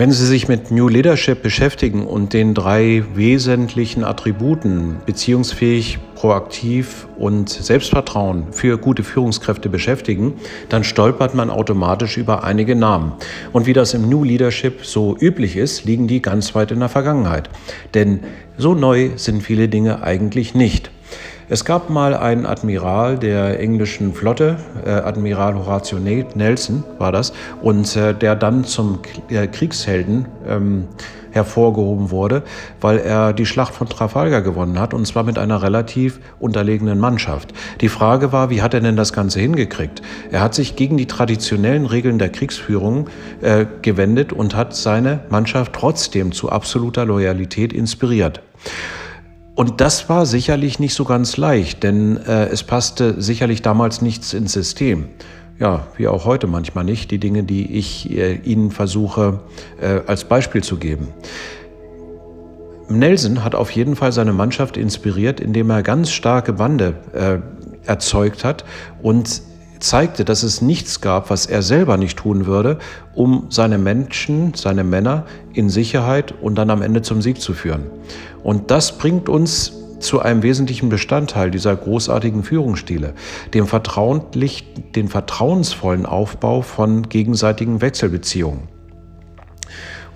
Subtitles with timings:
[0.00, 7.50] Wenn Sie sich mit New Leadership beschäftigen und den drei wesentlichen Attributen beziehungsfähig, proaktiv und
[7.50, 10.36] Selbstvertrauen für gute Führungskräfte beschäftigen,
[10.70, 13.12] dann stolpert man automatisch über einige Namen.
[13.52, 16.88] Und wie das im New Leadership so üblich ist, liegen die ganz weit in der
[16.88, 17.50] Vergangenheit.
[17.92, 18.20] Denn
[18.56, 20.90] so neu sind viele Dinge eigentlich nicht.
[21.52, 24.56] Es gab mal einen Admiral der englischen Flotte,
[24.86, 29.00] äh, Admiral Horatio Nelson war das, und äh, der dann zum
[29.30, 30.86] äh, Kriegshelden ähm,
[31.32, 32.44] hervorgehoben wurde,
[32.80, 37.52] weil er die Schlacht von Trafalgar gewonnen hat, und zwar mit einer relativ unterlegenen Mannschaft.
[37.80, 40.02] Die Frage war, wie hat er denn das Ganze hingekriegt?
[40.30, 45.72] Er hat sich gegen die traditionellen Regeln der Kriegsführung äh, gewendet und hat seine Mannschaft
[45.72, 48.40] trotzdem zu absoluter Loyalität inspiriert.
[49.54, 54.32] Und das war sicherlich nicht so ganz leicht, denn äh, es passte sicherlich damals nichts
[54.32, 55.08] ins System.
[55.58, 59.40] Ja, wie auch heute manchmal nicht, die Dinge, die ich äh, Ihnen versuche
[59.80, 61.08] äh, als Beispiel zu geben.
[62.88, 67.38] Nelson hat auf jeden Fall seine Mannschaft inspiriert, indem er ganz starke Bande äh,
[67.86, 68.64] erzeugt hat
[69.02, 69.42] und
[69.80, 72.78] zeigte, dass es nichts gab, was er selber nicht tun würde,
[73.14, 77.86] um seine Menschen, seine Männer in Sicherheit und dann am Ende zum Sieg zu führen.
[78.42, 83.14] Und das bringt uns zu einem wesentlichen Bestandteil dieser großartigen Führungsstile,
[83.52, 88.79] dem den vertrauensvollen Aufbau von gegenseitigen Wechselbeziehungen.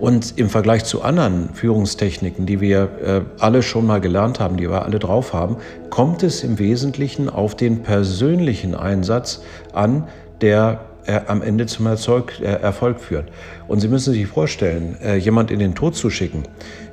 [0.04, 4.68] Und im Vergleich zu anderen Führungstechniken, die wir äh, alle schon mal gelernt haben, die
[4.68, 5.56] wir alle drauf haben,
[5.88, 9.40] kommt es im Wesentlichen auf den persönlichen Einsatz
[9.72, 10.06] an,
[10.42, 13.30] der äh, am Ende zum Erfolg, äh, Erfolg führt.
[13.66, 16.42] Und Sie müssen sich vorstellen, äh, jemand in den Tod zu schicken,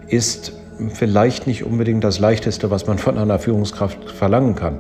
[0.08, 0.54] ist
[0.94, 4.78] vielleicht nicht unbedingt das Leichteste, was man von einer Führungskraft verlangen kann.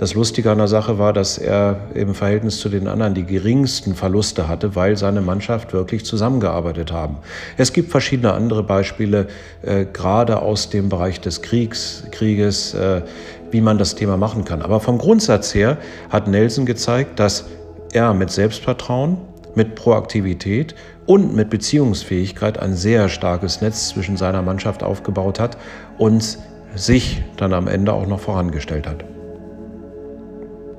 [0.00, 3.94] Das Lustige an der Sache war, dass er im Verhältnis zu den anderen die geringsten
[3.94, 7.18] Verluste hatte, weil seine Mannschaft wirklich zusammengearbeitet haben.
[7.58, 9.26] Es gibt verschiedene andere Beispiele,
[9.60, 13.02] äh, gerade aus dem Bereich des Kriegs, Krieges, äh,
[13.50, 14.62] wie man das Thema machen kann.
[14.62, 15.76] Aber vom Grundsatz her
[16.08, 17.44] hat Nelson gezeigt, dass
[17.92, 19.18] er mit Selbstvertrauen,
[19.54, 20.74] mit Proaktivität
[21.04, 25.58] und mit Beziehungsfähigkeit ein sehr starkes Netz zwischen seiner Mannschaft aufgebaut hat
[25.98, 26.38] und
[26.74, 29.04] sich dann am Ende auch noch vorangestellt hat.